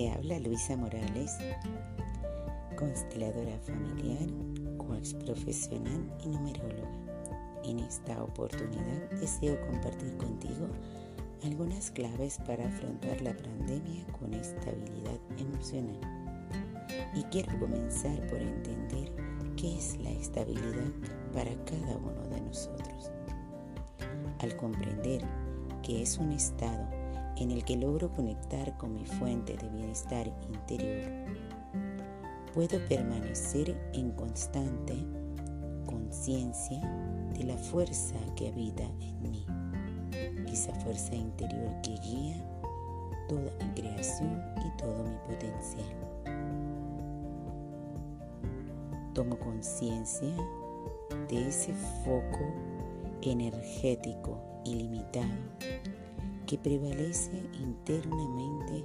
Te 0.00 0.08
habla 0.08 0.38
Luisa 0.38 0.78
Morales, 0.78 1.36
consteladora 2.74 3.58
familiar, 3.58 4.30
coach 4.78 5.12
profesional 5.26 6.10
y 6.24 6.28
numeróloga. 6.28 6.88
En 7.64 7.80
esta 7.80 8.24
oportunidad 8.24 9.10
deseo 9.20 9.60
compartir 9.66 10.16
contigo 10.16 10.68
algunas 11.44 11.90
claves 11.90 12.38
para 12.46 12.66
afrontar 12.66 13.20
la 13.20 13.36
pandemia 13.36 14.06
con 14.18 14.32
estabilidad 14.32 15.20
emocional. 15.36 16.00
Y 17.14 17.22
quiero 17.24 17.58
comenzar 17.58 18.26
por 18.28 18.40
entender 18.40 19.12
qué 19.58 19.76
es 19.76 19.98
la 19.98 20.12
estabilidad 20.12 20.90
para 21.34 21.54
cada 21.66 21.98
uno 21.98 22.26
de 22.30 22.40
nosotros. 22.40 23.10
Al 24.38 24.56
comprender 24.56 25.22
que 25.82 26.00
es 26.00 26.16
un 26.16 26.32
estado 26.32 26.99
en 27.40 27.50
el 27.50 27.64
que 27.64 27.76
logro 27.76 28.12
conectar 28.12 28.76
con 28.76 28.94
mi 28.94 29.04
fuente 29.06 29.56
de 29.56 29.68
bienestar 29.70 30.30
interior, 30.52 31.10
puedo 32.54 32.78
permanecer 32.86 33.74
en 33.94 34.10
constante 34.12 34.94
conciencia 35.86 36.80
de 37.34 37.44
la 37.44 37.56
fuerza 37.56 38.16
que 38.36 38.48
habita 38.48 38.84
en 39.00 39.22
mí, 39.22 39.46
esa 40.52 40.74
fuerza 40.76 41.14
interior 41.14 41.80
que 41.82 41.96
guía 41.98 42.46
toda 43.28 43.52
mi 43.64 43.80
creación 43.80 44.42
y 44.66 44.76
todo 44.76 45.04
mi 45.04 45.16
potencial. 45.26 45.86
Tomo 49.14 49.38
conciencia 49.38 50.34
de 51.28 51.48
ese 51.48 51.72
foco 52.04 52.44
energético 53.22 54.38
ilimitado 54.64 55.28
que 56.50 56.58
prevalece 56.58 57.30
internamente 57.60 58.84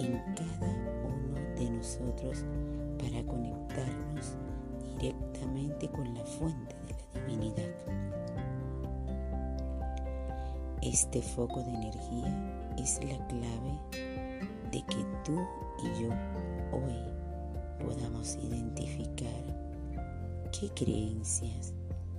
en 0.00 0.20
cada 0.34 0.72
uno 1.04 1.36
de 1.56 1.70
nosotros 1.70 2.44
para 2.98 3.24
conectarnos 3.24 4.34
directamente 4.98 5.88
con 5.88 6.12
la 6.12 6.24
fuente 6.24 6.74
de 6.88 7.20
la 7.20 7.26
divinidad. 7.28 7.70
Este 10.82 11.22
foco 11.22 11.62
de 11.62 11.74
energía 11.74 12.74
es 12.76 12.98
la 13.04 13.24
clave 13.28 13.78
de 14.72 14.82
que 14.82 15.06
tú 15.24 15.46
y 15.84 16.02
yo 16.02 16.10
hoy 16.72 17.86
podamos 17.86 18.34
identificar 18.42 19.44
qué 20.50 20.68
creencias 20.70 21.72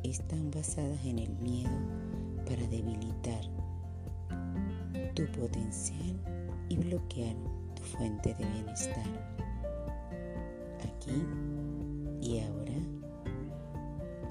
están 0.03 0.49
basadas 0.49 1.05
en 1.05 1.19
el 1.19 1.35
miedo 1.39 1.77
para 2.45 2.65
debilitar 2.67 3.66
tu 5.17 5.25
potencial 5.31 6.15
y 6.69 6.77
bloquear 6.77 7.35
tu 7.73 7.81
fuente 7.81 8.35
de 8.35 8.45
bienestar. 8.45 9.03
Aquí 10.83 11.23
y 12.21 12.39
ahora 12.41 12.73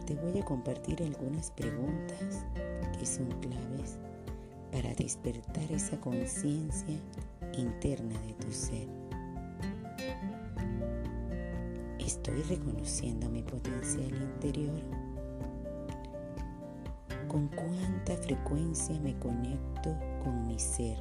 te 0.06 0.14
voy 0.14 0.38
a 0.38 0.44
compartir 0.44 1.02
algunas 1.02 1.50
preguntas 1.50 2.44
que 2.96 3.04
son 3.04 3.26
claves 3.40 3.98
para 4.70 4.94
despertar 4.94 5.72
esa 5.72 5.98
conciencia 5.98 6.96
interna 7.54 8.14
de 8.20 8.34
tu 8.34 8.52
ser. 8.52 8.86
¿Estoy 11.98 12.42
reconociendo 12.42 13.28
mi 13.28 13.42
potencial 13.42 14.14
interior? 14.14 14.80
¿Con 17.26 17.48
cuánta 17.48 18.16
frecuencia 18.18 18.96
me 19.00 19.18
conecto 19.18 20.15
con 20.26 20.44
mi 20.48 20.58
ser, 20.58 20.98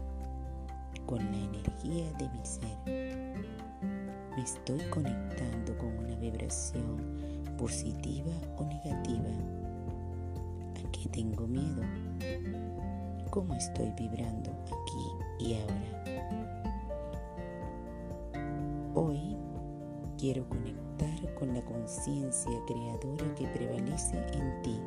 con 1.08 1.18
la 1.18 1.38
energía 1.38 2.12
de 2.20 2.30
mi 2.30 2.46
ser? 2.46 2.78
¿Me 4.36 4.44
estoy 4.44 4.78
conectando 4.92 5.76
con 5.80 5.98
una 5.98 6.14
vibración 6.18 7.44
positiva 7.58 8.32
o 8.56 8.66
negativa? 8.66 9.30
¿A 10.76 10.92
qué 10.92 11.10
tengo 11.10 11.48
miedo? 11.48 11.82
¿Cómo 13.32 13.56
estoy 13.56 13.92
vibrando 13.98 14.52
aquí 14.66 15.44
y 15.44 15.56
ahora? 15.56 16.04
Hoy 18.94 19.36
quiero 20.20 20.48
conectar 20.48 21.34
con 21.34 21.52
la 21.52 21.66
conciencia 21.66 22.52
creadora 22.68 23.34
que 23.34 23.48
prevalece 23.48 24.20
en 24.34 24.62
ti 24.62 24.80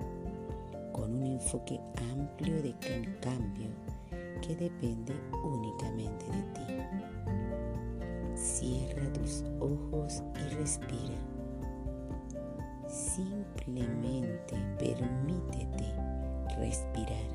con 0.92 1.12
un 1.16 1.24
enfoque 1.24 1.80
amplio 2.12 2.62
de 2.62 2.72
cambio 3.20 3.97
que 4.40 4.56
depende 4.56 5.14
únicamente 5.44 6.24
de 6.26 6.42
ti. 6.54 6.66
Cierra 8.34 9.12
tus 9.12 9.44
ojos 9.60 10.22
y 10.36 10.54
respira. 10.54 11.16
Simplemente 12.88 14.56
permítete 14.78 15.92
respirar. 16.58 17.28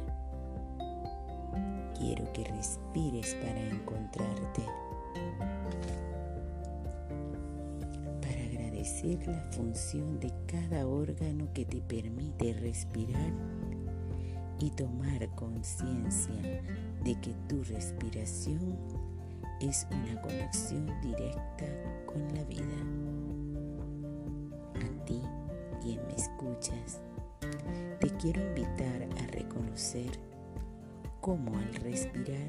Quiero 1.97 2.31
que 2.33 2.43
respires 2.45 3.35
para 3.35 3.59
encontrarte. 3.59 4.63
la 9.25 9.43
función 9.51 10.19
de 10.19 10.31
cada 10.45 10.87
órgano 10.87 11.49
que 11.53 11.65
te 11.65 11.81
permite 11.81 12.53
respirar 12.53 13.31
y 14.63 14.69
tomar 14.69 15.27
conciencia 15.35 16.41
de 17.03 17.19
que 17.19 17.33
tu 17.49 17.61
respiración 17.65 18.77
es 19.59 19.85
una 19.91 20.21
conexión 20.21 20.87
directa 21.01 21.65
con 22.05 22.21
la 22.33 22.45
vida. 22.45 22.63
A 24.75 25.05
ti, 25.05 25.21
quien 25.81 25.99
me 26.07 26.15
escuchas, 26.15 27.01
te 27.99 28.09
quiero 28.11 28.41
invitar 28.41 29.09
a 29.21 29.27
reconocer 29.31 30.11
cómo 31.19 31.57
al 31.57 31.75
respirar 31.75 32.47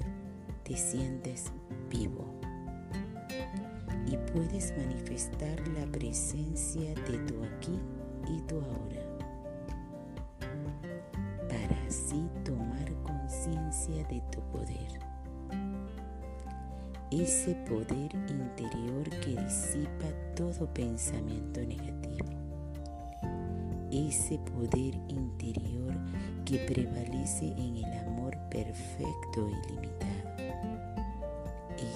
te 0.63 0.77
sientes 0.77 1.51
vivo 1.91 2.33
y 4.07 4.17
puedes 4.33 4.73
manifestar 4.77 5.67
la 5.67 5.85
presencia 5.87 6.95
de 6.95 7.19
tu 7.27 7.43
aquí 7.43 7.77
y 8.29 8.41
tu 8.43 8.61
ahora 8.61 9.14
para 11.67 11.87
así 11.87 12.29
tomar 12.45 12.93
conciencia 13.03 14.05
de 14.09 14.21
tu 14.31 14.41
poder. 14.53 15.01
Ese 17.11 17.55
poder 17.55 18.13
interior 18.29 19.09
que 19.21 19.37
disipa 19.37 20.07
todo 20.35 20.67
pensamiento 20.75 21.61
negativo. 21.61 22.27
Ese 23.91 24.39
poder 24.39 24.95
interior 25.09 25.95
que 26.45 26.59
prevalece 26.59 27.47
en 27.47 27.77
el 27.77 28.07
amor 28.07 28.37
perfecto 28.51 29.49
y 29.49 29.71
limitado. 29.71 30.13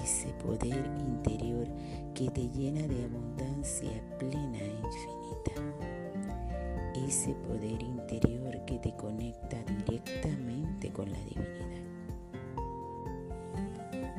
Ese 0.03 0.29
poder 0.45 0.85
interior 0.99 1.67
que 2.15 2.29
te 2.31 2.47
llena 2.49 2.87
de 2.87 3.05
abundancia 3.05 4.01
plena 4.17 4.57
e 4.57 4.71
infinita. 4.71 5.98
Ese 7.07 7.33
poder 7.33 7.81
interior 7.81 8.63
que 8.65 8.77
te 8.79 8.95
conecta 8.95 9.57
directamente 9.85 10.91
con 10.91 11.11
la 11.11 11.17
divinidad. 11.19 11.83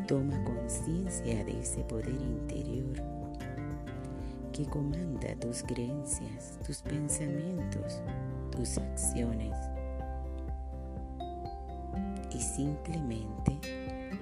Toma 0.07 0.43
conciencia 0.45 1.45
de 1.45 1.61
ese 1.61 1.85
poder 1.85 2.09
interior 2.09 3.03
que 4.53 4.65
comanda 4.67 5.35
tus 5.37 5.63
creencias, 5.63 6.59
tus 6.67 6.83
pensamientos, 6.83 8.01
tus 8.51 8.79
acciones. 8.79 9.57
Y 12.33 12.41
simplemente 12.41 13.60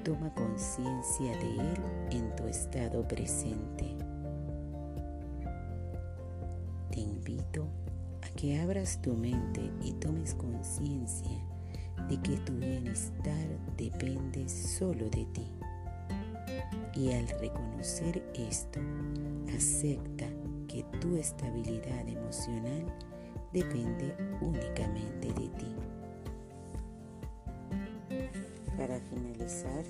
Toma 0.09 0.33
conciencia 0.35 1.37
de 1.37 1.55
Él 1.57 1.81
en 2.13 2.35
tu 2.35 2.47
estado 2.47 3.07
presente. 3.07 4.08
Que 8.39 8.57
abras 8.61 9.03
tu 9.03 9.15
mente 9.15 9.69
y 9.83 9.91
tomes 9.95 10.33
conciencia 10.35 11.45
de 12.09 12.23
que 12.23 12.37
tu 12.37 12.53
bienestar 12.53 13.49
depende 13.77 14.49
solo 14.49 15.11
de 15.11 15.25
ti. 15.33 15.51
Y 16.95 17.15
al 17.15 17.29
reconocer 17.41 18.23
esto, 18.37 18.79
acepta 19.57 20.27
que 20.69 20.85
tu 21.01 21.17
estabilidad 21.17 22.09
emocional 22.09 22.85
depende 23.53 24.15
únicamente 24.41 25.33
de 25.33 25.49
ti. 25.49 25.75
Para 28.77 29.01
finalizar, 29.01 29.83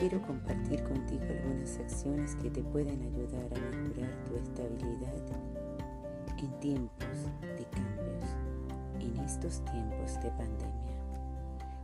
quiero 0.00 0.20
compartir 0.22 0.82
contigo 0.82 1.22
algunas 1.28 1.78
acciones 1.78 2.34
que 2.34 2.50
te 2.50 2.64
pueden 2.64 3.02
ayudar 3.02 3.54
a 3.54 3.76
mejorar 3.76 4.24
tu 4.24 4.34
estabilidad 4.34 5.57
en 6.40 6.60
tiempos 6.60 7.18
de 7.40 7.64
cambios, 7.70 8.24
en 9.00 9.18
estos 9.24 9.64
tiempos 9.64 10.14
de 10.22 10.30
pandemia. 10.30 10.78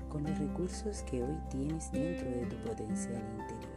con 0.08 0.22
los 0.22 0.38
recursos 0.38 1.02
que 1.02 1.24
hoy 1.24 1.36
tienes 1.50 1.90
dentro 1.90 2.30
de 2.30 2.46
tu 2.46 2.56
potencial 2.58 3.20
interior. 3.36 3.74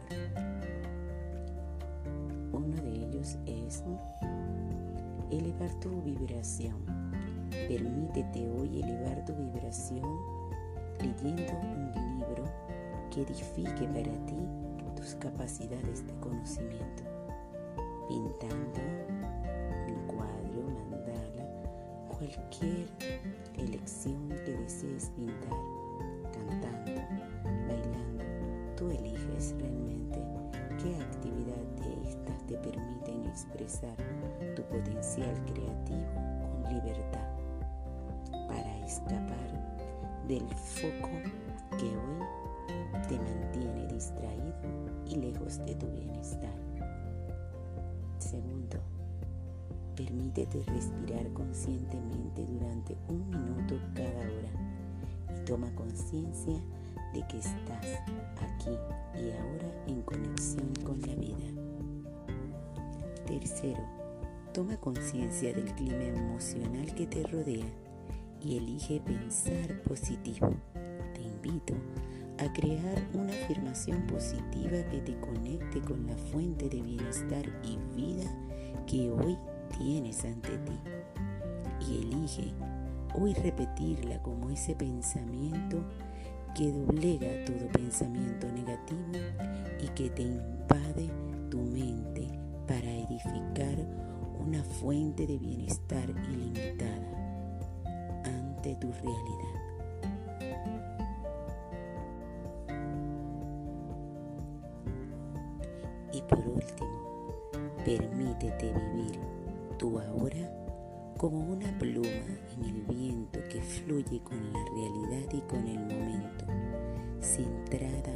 Uno 2.52 2.76
de 2.76 2.90
ellos 2.90 3.36
es 3.44 3.82
elevar 5.32 5.70
tu 5.80 6.00
vibración. 6.02 6.76
Permítete 7.50 8.48
hoy 8.50 8.80
elevar 8.80 9.24
tu 9.24 9.34
vibración 9.34 10.38
leyendo 11.00 11.52
un 11.60 11.92
libro 11.92 12.44
que 13.10 13.22
edifique 13.22 13.88
para 13.88 14.26
ti 14.26 14.36
tus 14.94 15.16
capacidades 15.16 16.06
de 16.06 16.14
conocimiento, 16.20 17.02
pintando 18.08 18.80
cualquier 22.34 22.88
elección 23.56 24.28
que 24.44 24.52
desees 24.52 25.10
pintar, 25.16 25.58
cantando, 26.32 27.00
bailando, 27.66 28.24
tú 28.76 28.90
eliges 28.90 29.54
realmente 29.58 30.18
qué 30.82 30.96
actividad 30.96 31.64
de 31.80 32.08
estas 32.08 32.46
te 32.46 32.54
permiten 32.58 33.24
expresar 33.26 33.96
tu 34.54 34.62
potencial 34.64 35.34
creativo 35.46 36.06
con 36.42 36.74
libertad 36.74 37.28
para 38.46 38.86
escapar 38.86 40.24
del 40.26 40.46
foco 40.48 41.08
que 41.78 41.86
hoy 41.86 43.06
te 43.08 43.18
mantiene 43.18 43.86
distraído 43.86 44.54
y 45.06 45.16
lejos 45.16 45.64
de 45.64 45.74
tu 45.74 45.86
bienestar. 45.88 46.54
Segundo, 48.18 48.78
permítete 49.98 50.62
respirar 50.66 51.28
conscientemente 51.32 52.46
durante 52.46 52.96
un 53.08 53.28
minuto 53.28 53.74
cada 53.94 54.20
hora 54.20 55.36
y 55.36 55.44
toma 55.44 55.74
conciencia 55.74 56.54
de 57.12 57.26
que 57.26 57.38
estás 57.38 57.84
aquí 58.36 58.70
y 59.16 59.32
ahora 59.32 59.84
en 59.88 60.02
conexión 60.02 60.72
con 60.84 61.00
la 61.00 61.14
vida. 61.16 61.50
Tercero, 63.26 63.82
toma 64.54 64.76
conciencia 64.76 65.52
del 65.52 65.74
clima 65.74 66.04
emocional 66.04 66.94
que 66.94 67.08
te 67.08 67.24
rodea 67.24 67.66
y 68.40 68.56
elige 68.56 69.00
pensar 69.00 69.82
positivo. 69.82 70.54
Te 71.12 71.22
invito 71.22 71.74
a 72.38 72.52
crear 72.52 73.04
una 73.14 73.32
afirmación 73.32 74.06
positiva 74.06 74.88
que 74.90 75.00
te 75.00 75.18
conecte 75.18 75.80
con 75.80 76.06
la 76.06 76.16
fuente 76.16 76.68
de 76.68 76.82
bienestar 76.82 77.44
y 77.64 77.78
vida 77.96 78.30
que 78.86 79.10
hoy 79.10 79.36
tienes 79.78 80.24
ante 80.24 80.58
ti. 80.58 80.78
Y 81.88 82.02
elige 82.02 82.52
hoy 83.14 83.34
repetirla 83.34 84.20
como 84.22 84.50
ese 84.50 84.74
pensamiento 84.74 85.82
que 86.54 86.70
doblega 86.70 87.44
todo 87.44 87.68
pensamiento 87.72 88.46
negativo 88.52 89.12
y 89.80 89.88
que 89.88 90.10
te 90.10 90.22
invade 90.22 91.08
tu 91.50 91.58
mente 91.58 92.28
para 92.66 92.90
edificar 92.90 93.76
una 94.38 94.62
fuente 94.62 95.26
de 95.26 95.38
bienestar 95.38 96.08
ilimitada 96.30 97.42
ante 98.24 98.74
tu 98.76 98.92
realidad. 98.92 99.68
Y 106.12 106.22
por 106.22 106.40
último, 106.40 107.40
permítete 107.84 108.72
vivir 108.72 109.37
tu 109.78 109.98
ahora 110.00 110.50
como 111.16 111.38
una 111.38 111.78
pluma 111.78 112.08
en 112.08 112.64
el 112.64 112.82
viento 112.82 113.38
que 113.48 113.60
fluye 113.60 114.20
con 114.22 114.52
la 114.52 114.58
realidad 114.74 115.32
y 115.32 115.40
con 115.42 115.66
el 115.66 115.78
momento, 115.78 116.44
centrada 117.20 118.14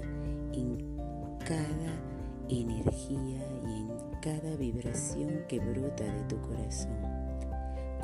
en 0.52 0.96
cada 1.38 2.00
energía 2.48 3.46
y 3.64 3.76
en 3.76 3.90
cada 4.20 4.56
vibración 4.56 5.44
que 5.48 5.60
brota 5.60 6.04
de 6.04 6.24
tu 6.28 6.40
corazón, 6.40 6.96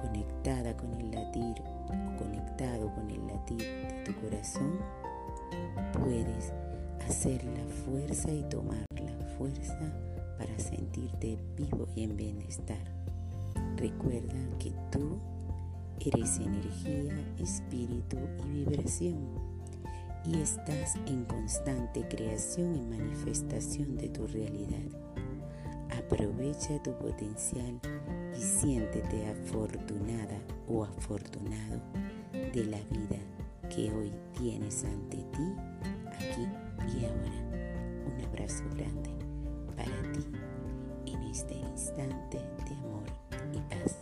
conectada 0.00 0.76
con 0.76 0.94
el 0.94 1.10
latir 1.10 1.62
o 1.86 2.18
conectado 2.18 2.94
con 2.94 3.10
el 3.10 3.26
latir 3.26 3.58
de 3.58 4.04
tu 4.04 4.20
corazón, 4.20 4.78
puedes 5.92 6.52
hacer 7.06 7.44
la 7.44 7.64
fuerza 7.84 8.30
y 8.32 8.42
tomar 8.48 8.84
la 8.94 9.26
fuerza 9.36 9.78
para 10.38 10.58
sentirte 10.58 11.38
vivo 11.56 11.88
y 11.96 12.04
en 12.04 12.16
bienestar. 12.16 12.98
Recuerda 13.78 14.34
que 14.58 14.72
tú 14.90 15.18
eres 16.00 16.38
energía, 16.38 17.14
espíritu 17.38 18.16
y 18.44 18.64
vibración 18.64 19.18
y 20.24 20.40
estás 20.40 20.96
en 21.06 21.24
constante 21.26 22.04
creación 22.08 22.74
y 22.74 22.80
manifestación 22.80 23.96
de 23.96 24.08
tu 24.08 24.26
realidad. 24.26 24.90
Aprovecha 25.96 26.82
tu 26.82 26.92
potencial 26.98 27.78
y 28.36 28.40
siéntete 28.40 29.28
afortunada 29.28 30.40
o 30.66 30.82
afortunado 30.82 31.80
de 32.32 32.64
la 32.64 32.78
vida 32.90 33.18
que 33.74 33.92
hoy 33.92 34.10
tienes 34.36 34.82
ante 34.82 35.18
ti, 35.18 35.54
aquí 36.14 36.48
y 36.98 37.04
ahora. 37.04 38.12
Un 38.16 38.24
abrazo 38.24 38.64
grande 38.74 39.10
para 39.76 40.12
ti 40.12 40.47
en 41.12 41.22
este 41.22 41.54
instante 41.54 42.38
de 42.38 42.74
amor 42.76 43.04
y 43.52 43.58
paz. 43.60 43.96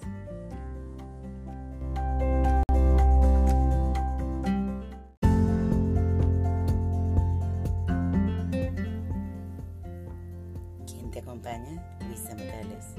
¿Quién 10.87 11.11
te 11.11 11.21
acompaña? 11.21 11.99
Luisa 12.07 12.35
Morales. 12.35 12.95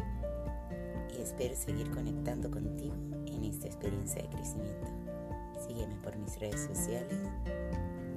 Y 1.18 1.21
espero 1.21 1.56
seguir 1.56 1.89
conectando 1.92 2.50
contigo 2.50 2.95
en 3.25 3.44
esta 3.44 3.68
experiencia 3.68 4.21
de 4.21 4.30
crecimiento. 4.30 4.88
Sígueme 5.68 5.95
por 6.04 6.15
mis 6.18 6.39
redes 6.39 6.62
sociales, 6.62 7.18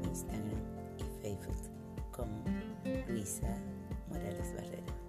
Instagram 0.04 0.60
y 0.98 1.22
Facebook 1.22 1.56
como 2.12 2.44
Luisa 3.08 3.56
Morales 4.08 4.54
Barrera. 4.54 5.00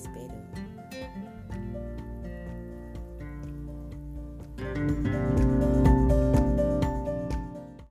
Te 0.00 0.08
espero. 4.64 5.29